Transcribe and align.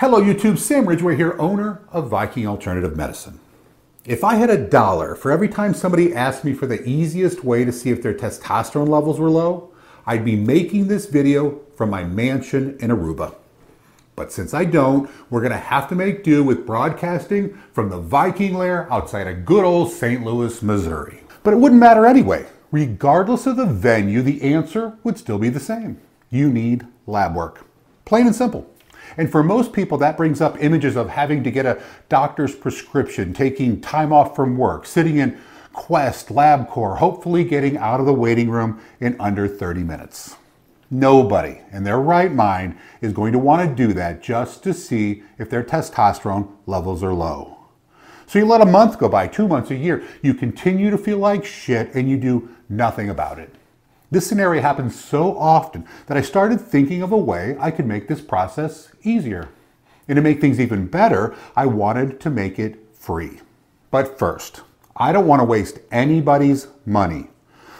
Hello 0.00 0.20
YouTube, 0.20 0.58
Sam 0.58 0.84
Ridgway 0.84 1.16
here, 1.16 1.34
owner 1.38 1.80
of 1.90 2.10
Viking 2.10 2.46
Alternative 2.46 2.94
Medicine. 2.94 3.40
If 4.04 4.22
I 4.22 4.34
had 4.34 4.50
a 4.50 4.62
dollar 4.62 5.14
for 5.14 5.32
every 5.32 5.48
time 5.48 5.72
somebody 5.72 6.14
asked 6.14 6.44
me 6.44 6.52
for 6.52 6.66
the 6.66 6.86
easiest 6.86 7.42
way 7.42 7.64
to 7.64 7.72
see 7.72 7.88
if 7.88 8.02
their 8.02 8.12
testosterone 8.12 8.88
levels 8.88 9.18
were 9.18 9.30
low, 9.30 9.70
I'd 10.04 10.22
be 10.22 10.36
making 10.36 10.88
this 10.88 11.06
video 11.06 11.62
from 11.76 11.88
my 11.88 12.04
mansion 12.04 12.76
in 12.78 12.90
Aruba. 12.90 13.36
But 14.16 14.30
since 14.32 14.52
I 14.52 14.66
don't, 14.66 15.08
we're 15.30 15.40
gonna 15.40 15.56
have 15.56 15.88
to 15.88 15.94
make 15.94 16.22
do 16.22 16.44
with 16.44 16.66
broadcasting 16.66 17.58
from 17.72 17.88
the 17.88 17.98
Viking 17.98 18.52
lair 18.52 18.92
outside 18.92 19.26
of 19.26 19.46
good 19.46 19.64
old 19.64 19.90
St. 19.90 20.22
Louis, 20.22 20.60
Missouri. 20.60 21.20
But 21.42 21.54
it 21.54 21.56
wouldn't 21.56 21.80
matter 21.80 22.04
anyway. 22.04 22.44
Regardless 22.70 23.46
of 23.46 23.56
the 23.56 23.64
venue, 23.64 24.20
the 24.20 24.42
answer 24.42 24.98
would 25.04 25.16
still 25.16 25.38
be 25.38 25.48
the 25.48 25.58
same. 25.58 25.98
You 26.28 26.52
need 26.52 26.86
lab 27.06 27.34
work. 27.34 27.64
Plain 28.04 28.26
and 28.26 28.36
simple. 28.36 28.70
And 29.16 29.30
for 29.30 29.42
most 29.42 29.72
people, 29.72 29.98
that 29.98 30.16
brings 30.16 30.40
up 30.40 30.62
images 30.62 30.96
of 30.96 31.08
having 31.08 31.42
to 31.44 31.50
get 31.50 31.66
a 31.66 31.82
doctor's 32.08 32.54
prescription, 32.54 33.32
taking 33.32 33.80
time 33.80 34.12
off 34.12 34.36
from 34.36 34.56
work, 34.56 34.86
sitting 34.86 35.16
in 35.18 35.38
Quest, 35.72 36.28
LabCorp, 36.28 36.98
hopefully 36.98 37.44
getting 37.44 37.76
out 37.76 38.00
of 38.00 38.06
the 38.06 38.14
waiting 38.14 38.48
room 38.48 38.80
in 39.00 39.14
under 39.20 39.46
30 39.46 39.84
minutes. 39.84 40.36
Nobody 40.90 41.60
in 41.72 41.84
their 41.84 41.98
right 41.98 42.32
mind 42.32 42.78
is 43.00 43.12
going 43.12 43.32
to 43.32 43.38
want 43.38 43.68
to 43.68 43.86
do 43.86 43.92
that 43.92 44.22
just 44.22 44.62
to 44.62 44.72
see 44.72 45.22
if 45.38 45.50
their 45.50 45.64
testosterone 45.64 46.50
levels 46.66 47.02
are 47.02 47.12
low. 47.12 47.56
So 48.26 48.38
you 48.38 48.46
let 48.46 48.60
a 48.60 48.66
month 48.66 48.98
go 48.98 49.08
by, 49.08 49.28
two 49.28 49.46
months, 49.46 49.70
a 49.70 49.76
year, 49.76 50.02
you 50.22 50.34
continue 50.34 50.90
to 50.90 50.98
feel 50.98 51.18
like 51.18 51.44
shit 51.44 51.94
and 51.94 52.08
you 52.08 52.16
do 52.16 52.48
nothing 52.68 53.10
about 53.10 53.38
it. 53.38 53.54
This 54.10 54.26
scenario 54.26 54.62
happens 54.62 54.98
so 54.98 55.36
often 55.36 55.86
that 56.06 56.16
I 56.16 56.22
started 56.22 56.60
thinking 56.60 57.02
of 57.02 57.10
a 57.10 57.16
way 57.16 57.56
I 57.58 57.70
could 57.70 57.86
make 57.86 58.06
this 58.06 58.20
process 58.20 58.90
easier. 59.02 59.48
And 60.08 60.16
to 60.16 60.22
make 60.22 60.40
things 60.40 60.60
even 60.60 60.86
better, 60.86 61.34
I 61.56 61.66
wanted 61.66 62.20
to 62.20 62.30
make 62.30 62.58
it 62.58 62.78
free. 62.94 63.40
But 63.90 64.18
first, 64.18 64.62
I 64.94 65.12
don't 65.12 65.26
want 65.26 65.40
to 65.40 65.44
waste 65.44 65.80
anybody's 65.90 66.68
money. 66.84 67.28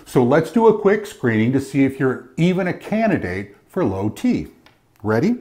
So 0.04 0.24
let's 0.24 0.50
do 0.50 0.66
a 0.66 0.78
quick 0.78 1.06
screening 1.06 1.52
to 1.52 1.60
see 1.60 1.84
if 1.84 2.00
you're 2.00 2.30
even 2.36 2.66
a 2.66 2.72
candidate 2.72 3.56
for 3.68 3.84
low 3.84 4.08
T. 4.08 4.48
Ready? 5.02 5.36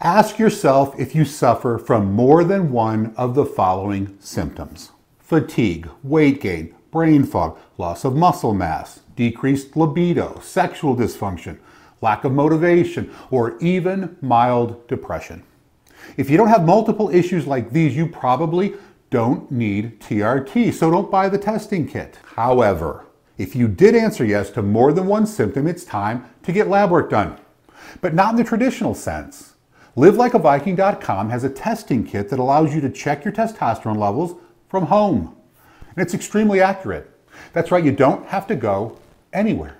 Ask 0.00 0.38
yourself 0.38 0.98
if 0.98 1.14
you 1.14 1.24
suffer 1.24 1.78
from 1.78 2.12
more 2.12 2.42
than 2.42 2.72
one 2.72 3.14
of 3.16 3.34
the 3.34 3.46
following 3.46 4.16
symptoms 4.20 4.90
fatigue, 5.20 5.88
weight 6.02 6.40
gain, 6.40 6.74
brain 6.90 7.24
fog, 7.24 7.58
loss 7.78 8.04
of 8.04 8.14
muscle 8.14 8.52
mass, 8.52 9.00
decreased 9.16 9.76
libido, 9.76 10.40
sexual 10.40 10.96
dysfunction, 10.96 11.58
lack 12.00 12.24
of 12.24 12.32
motivation, 12.32 13.12
or 13.30 13.58
even 13.58 14.16
mild 14.20 14.86
depression. 14.88 15.42
If 16.16 16.28
you 16.28 16.36
don't 16.36 16.48
have 16.48 16.64
multiple 16.64 17.10
issues 17.10 17.46
like 17.46 17.70
these, 17.70 17.96
you 17.96 18.06
probably 18.06 18.74
don't 19.10 19.50
need 19.50 20.00
TRT, 20.00 20.72
so 20.72 20.90
don't 20.90 21.10
buy 21.10 21.28
the 21.28 21.38
testing 21.38 21.86
kit. 21.86 22.18
However, 22.36 23.06
if 23.38 23.56
you 23.56 23.68
did 23.68 23.94
answer 23.94 24.24
yes 24.24 24.50
to 24.50 24.62
more 24.62 24.92
than 24.92 25.06
one 25.06 25.26
symptom, 25.26 25.66
it's 25.66 25.84
time 25.84 26.28
to 26.42 26.52
get 26.52 26.68
lab 26.68 26.90
work 26.90 27.10
done. 27.10 27.36
But 28.00 28.14
not 28.14 28.32
in 28.32 28.36
the 28.36 28.44
traditional 28.44 28.94
sense. 28.94 29.54
LiveLikeAViking.com 29.96 31.30
has 31.30 31.44
a 31.44 31.48
testing 31.50 32.04
kit 32.04 32.28
that 32.28 32.38
allows 32.38 32.74
you 32.74 32.80
to 32.80 32.90
check 32.90 33.24
your 33.24 33.32
testosterone 33.32 33.98
levels 33.98 34.34
from 34.68 34.86
home. 34.86 35.36
And 35.96 36.04
it's 36.04 36.14
extremely 36.14 36.60
accurate. 36.60 37.10
That's 37.52 37.70
right, 37.70 37.84
you 37.84 37.92
don't 37.92 38.26
have 38.26 38.46
to 38.48 38.56
go 38.56 38.98
anywhere. 39.34 39.78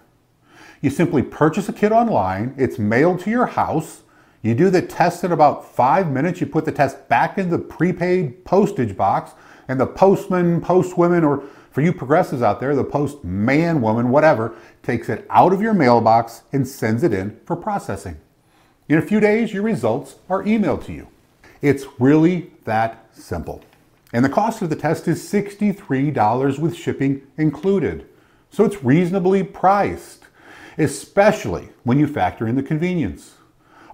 You 0.80 0.91
simply 0.91 1.22
purchase 1.22 1.69
a 1.69 1.72
kit 1.72 1.92
online, 1.92 2.55
it's 2.58 2.78
mailed 2.78 3.20
to 3.20 3.30
your 3.30 3.47
house, 3.47 4.02
you 4.42 4.55
do 4.55 4.69
the 4.69 4.83
test 4.83 5.24
in 5.24 5.33
about 5.33 5.74
five 5.74 6.10
minutes, 6.10 6.41
you 6.41 6.47
put 6.47 6.66
the 6.66 6.72
test 6.72 7.08
back 7.08 7.38
in 7.38 7.48
the 7.48 7.58
prepaid 7.58 8.44
postage 8.44 8.94
box, 8.94 9.32
and 9.69 9.80
the 9.80 9.86
postman, 9.86 10.60
postwoman, 10.60 11.27
or 11.27 11.44
for 11.70 11.80
you 11.80 11.92
progressives 11.92 12.42
out 12.42 12.60
there, 12.60 12.77
the 12.77 12.84
postman, 12.84 13.81
woman, 13.81 14.10
whatever, 14.10 14.54
takes 14.82 15.09
it 15.09 15.26
out 15.31 15.53
of 15.53 15.62
your 15.62 15.75
mailbox 15.75 16.42
and 16.53 16.69
sends 16.69 17.03
it 17.03 17.12
in 17.12 17.41
for 17.47 17.56
processing. 17.56 18.21
In 18.88 18.98
a 18.98 19.03
few 19.03 19.19
days, 19.19 19.53
your 19.53 19.62
results 19.62 20.16
are 20.28 20.44
emailed 20.44 20.84
to 20.84 20.92
you. 20.92 21.09
It's 21.62 21.86
really 21.98 22.53
that 22.65 23.06
simple. 23.12 23.65
And 24.12 24.25
the 24.25 24.28
cost 24.28 24.62
of 24.62 24.69
the 24.69 24.76
test 24.76 25.09
is 25.09 25.22
$63 25.28 26.59
with 26.59 26.76
shipping 26.76 27.22
included. 27.38 28.06
So 28.54 28.65
it's 28.65 28.84
reasonably 28.84 29.42
priced, 29.42 30.26
especially 30.78 31.70
when 31.82 31.98
you 31.98 32.06
factor 32.06 32.47
in 32.47 32.54
the 32.54 32.62
convenience. 32.62 33.32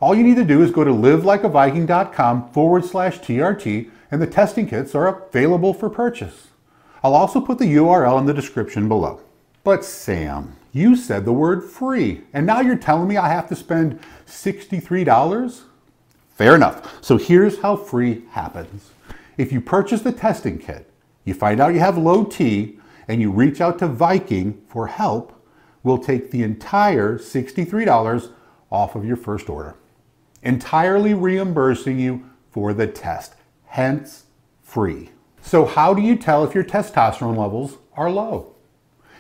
All 0.03 0.15
you 0.15 0.22
need 0.22 0.37
to 0.37 0.44
do 0.44 0.62
is 0.62 0.71
go 0.71 0.84
to 0.84 0.91
livelikeaviking.com 0.91 2.50
forward 2.50 2.84
slash 2.84 3.21
TRT 3.21 3.91
and 4.10 4.21
the 4.21 4.26
testing 4.26 4.69
kits 4.69 4.94
are 4.94 5.06
available 5.06 5.72
for 5.72 5.88
purchase. 5.88 6.48
I'll 7.03 7.15
also 7.15 7.41
put 7.41 7.59
the 7.59 7.75
URL 7.76 8.19
in 8.19 8.26
the 8.26 8.34
description 8.34 8.87
below. 8.87 9.21
But 9.65 9.82
Sam, 9.82 10.56
you 10.72 10.94
said 10.94 11.25
the 11.25 11.32
word 11.32 11.65
free, 11.65 12.25
and 12.34 12.44
now 12.44 12.60
you're 12.60 12.77
telling 12.77 13.09
me 13.09 13.16
I 13.16 13.31
have 13.31 13.48
to 13.48 13.56
spend 13.56 13.98
$63? 14.27 15.62
Fair 16.34 16.54
enough. 16.54 17.03
So 17.03 17.16
here's 17.16 17.60
how 17.60 17.77
free 17.77 18.25
happens. 18.32 18.91
If 19.38 19.53
you 19.53 19.62
purchase 19.62 20.03
the 20.03 20.12
testing 20.12 20.59
kit, 20.59 20.91
you 21.25 21.32
find 21.32 21.60
out 21.60 21.72
you 21.72 21.81
have 21.81 21.97
low 21.97 22.25
T, 22.25 22.79
and 23.10 23.21
you 23.21 23.32
reach 23.32 23.60
out 23.60 23.81
to 23.81 23.88
Viking 23.88 24.62
for 24.69 24.87
help, 24.87 25.32
we'll 25.82 25.98
take 25.98 26.31
the 26.31 26.44
entire 26.44 27.19
$63 27.19 28.32
off 28.71 28.94
of 28.94 29.04
your 29.04 29.16
first 29.16 29.50
order, 29.50 29.75
entirely 30.44 31.12
reimbursing 31.12 31.98
you 31.98 32.25
for 32.53 32.72
the 32.72 32.87
test, 32.87 33.34
hence 33.65 34.26
free. 34.62 35.10
So, 35.43 35.65
how 35.65 35.93
do 35.93 36.00
you 36.00 36.15
tell 36.15 36.44
if 36.44 36.54
your 36.54 36.62
testosterone 36.62 37.37
levels 37.37 37.78
are 37.94 38.09
low? 38.09 38.54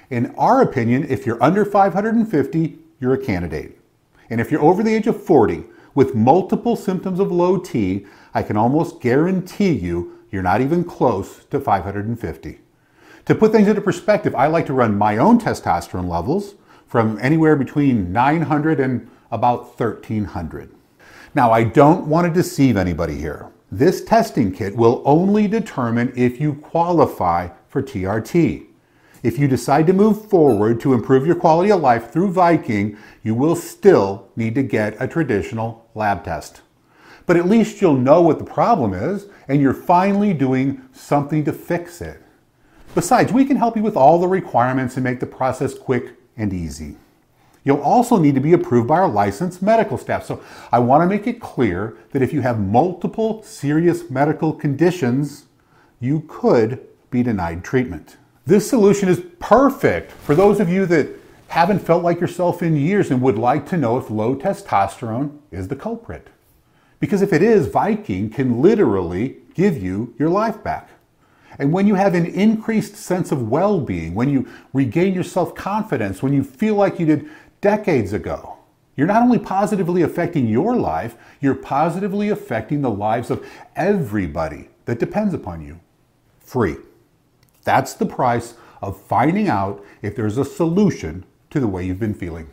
In 0.08 0.36
our 0.36 0.62
opinion, 0.62 1.06
if 1.08 1.26
you're 1.26 1.42
under 1.42 1.64
550, 1.64 2.78
you're 3.00 3.14
a 3.14 3.24
candidate. 3.24 3.80
And 4.28 4.40
if 4.40 4.52
you're 4.52 4.62
over 4.62 4.84
the 4.84 4.94
age 4.94 5.08
of 5.08 5.20
40 5.20 5.64
with 5.96 6.14
multiple 6.14 6.76
symptoms 6.76 7.18
of 7.18 7.32
low 7.32 7.58
T, 7.58 8.06
I 8.34 8.44
can 8.44 8.56
almost 8.56 9.00
guarantee 9.00 9.72
you 9.72 10.16
you're 10.30 10.44
not 10.44 10.60
even 10.60 10.84
close 10.84 11.44
to 11.46 11.58
550. 11.58 12.60
To 13.26 13.34
put 13.34 13.52
things 13.52 13.68
into 13.68 13.80
perspective, 13.80 14.34
I 14.34 14.46
like 14.46 14.66
to 14.66 14.72
run 14.72 14.96
my 14.96 15.18
own 15.18 15.38
testosterone 15.38 16.08
levels 16.08 16.54
from 16.86 17.18
anywhere 17.20 17.54
between 17.54 18.12
900 18.12 18.80
and 18.80 19.08
about 19.30 19.78
1300. 19.78 20.74
Now, 21.34 21.52
I 21.52 21.62
don't 21.64 22.06
want 22.06 22.26
to 22.26 22.32
deceive 22.32 22.76
anybody 22.76 23.16
here. 23.16 23.50
This 23.70 24.04
testing 24.04 24.50
kit 24.50 24.74
will 24.74 25.00
only 25.04 25.46
determine 25.46 26.12
if 26.16 26.40
you 26.40 26.54
qualify 26.54 27.50
for 27.68 27.82
TRT. 27.82 28.66
If 29.22 29.38
you 29.38 29.46
decide 29.46 29.86
to 29.86 29.92
move 29.92 30.28
forward 30.28 30.80
to 30.80 30.94
improve 30.94 31.26
your 31.26 31.36
quality 31.36 31.70
of 31.70 31.80
life 31.80 32.10
through 32.10 32.32
Viking, 32.32 32.96
you 33.22 33.34
will 33.34 33.54
still 33.54 34.28
need 34.34 34.54
to 34.56 34.62
get 34.62 34.96
a 35.00 35.06
traditional 35.06 35.88
lab 35.94 36.24
test. 36.24 36.62
But 37.26 37.36
at 37.36 37.46
least 37.46 37.80
you'll 37.80 37.96
know 37.96 38.22
what 38.22 38.38
the 38.38 38.44
problem 38.44 38.94
is 38.94 39.26
and 39.46 39.60
you're 39.60 39.74
finally 39.74 40.32
doing 40.32 40.82
something 40.92 41.44
to 41.44 41.52
fix 41.52 42.00
it. 42.00 42.20
Besides, 42.94 43.32
we 43.32 43.44
can 43.44 43.56
help 43.56 43.76
you 43.76 43.82
with 43.82 43.96
all 43.96 44.18
the 44.18 44.26
requirements 44.26 44.96
and 44.96 45.04
make 45.04 45.20
the 45.20 45.26
process 45.26 45.78
quick 45.78 46.16
and 46.36 46.52
easy. 46.52 46.96
You'll 47.62 47.82
also 47.82 48.18
need 48.18 48.34
to 48.34 48.40
be 48.40 48.52
approved 48.52 48.88
by 48.88 48.98
our 48.98 49.08
licensed 49.08 49.62
medical 49.62 49.98
staff. 49.98 50.24
So 50.24 50.42
I 50.72 50.78
want 50.78 51.02
to 51.02 51.06
make 51.06 51.26
it 51.26 51.40
clear 51.40 51.96
that 52.12 52.22
if 52.22 52.32
you 52.32 52.40
have 52.40 52.58
multiple 52.58 53.42
serious 53.42 54.10
medical 54.10 54.52
conditions, 54.52 55.44
you 56.00 56.24
could 56.26 56.80
be 57.10 57.22
denied 57.22 57.62
treatment. 57.62 58.16
This 58.46 58.68
solution 58.68 59.08
is 59.08 59.22
perfect 59.38 60.10
for 60.10 60.34
those 60.34 60.58
of 60.58 60.68
you 60.68 60.86
that 60.86 61.08
haven't 61.48 61.80
felt 61.80 62.02
like 62.02 62.20
yourself 62.20 62.62
in 62.62 62.76
years 62.76 63.10
and 63.10 63.20
would 63.20 63.38
like 63.38 63.68
to 63.68 63.76
know 63.76 63.98
if 63.98 64.10
low 64.10 64.34
testosterone 64.34 65.38
is 65.50 65.68
the 65.68 65.76
culprit. 65.76 66.28
Because 66.98 67.22
if 67.22 67.32
it 67.32 67.42
is, 67.42 67.66
Viking 67.66 68.30
can 68.30 68.62
literally 68.62 69.36
give 69.54 69.80
you 69.82 70.14
your 70.18 70.28
life 70.28 70.62
back. 70.62 70.88
And 71.58 71.72
when 71.72 71.86
you 71.86 71.94
have 71.94 72.14
an 72.14 72.26
increased 72.26 72.96
sense 72.96 73.32
of 73.32 73.48
well 73.48 73.80
being, 73.80 74.14
when 74.14 74.28
you 74.28 74.48
regain 74.72 75.14
your 75.14 75.24
self 75.24 75.54
confidence, 75.54 76.22
when 76.22 76.32
you 76.32 76.44
feel 76.44 76.74
like 76.74 76.98
you 77.00 77.06
did 77.06 77.28
decades 77.60 78.12
ago, 78.12 78.56
you're 78.96 79.06
not 79.06 79.22
only 79.22 79.38
positively 79.38 80.02
affecting 80.02 80.46
your 80.46 80.76
life, 80.76 81.16
you're 81.40 81.54
positively 81.54 82.28
affecting 82.28 82.82
the 82.82 82.90
lives 82.90 83.30
of 83.30 83.46
everybody 83.76 84.68
that 84.84 84.98
depends 84.98 85.34
upon 85.34 85.64
you. 85.64 85.80
Free. 86.40 86.76
That's 87.64 87.94
the 87.94 88.06
price 88.06 88.54
of 88.82 89.00
finding 89.00 89.48
out 89.48 89.84
if 90.02 90.16
there's 90.16 90.38
a 90.38 90.44
solution 90.44 91.24
to 91.50 91.60
the 91.60 91.68
way 91.68 91.84
you've 91.84 92.00
been 92.00 92.14
feeling. 92.14 92.48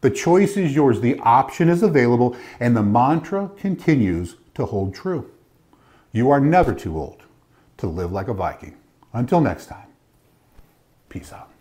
The 0.00 0.10
choice 0.10 0.56
is 0.56 0.74
yours, 0.74 1.00
the 1.00 1.18
option 1.20 1.68
is 1.68 1.82
available, 1.82 2.36
and 2.58 2.76
the 2.76 2.82
mantra 2.82 3.50
continues 3.56 4.36
to 4.54 4.66
hold 4.66 4.94
true. 4.94 5.30
You 6.12 6.30
are 6.30 6.40
never 6.40 6.74
too 6.74 6.98
old 6.98 7.22
to 7.82 7.88
live 7.88 8.12
like 8.12 8.28
a 8.28 8.32
Viking. 8.32 8.76
Until 9.12 9.40
next 9.40 9.66
time, 9.66 9.88
peace 11.08 11.32
out. 11.32 11.51